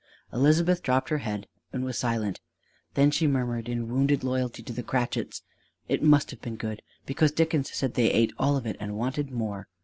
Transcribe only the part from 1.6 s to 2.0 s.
and was